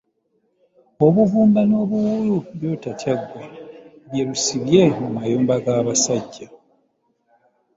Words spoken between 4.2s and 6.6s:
lusibye mu mayumba g’abasajja.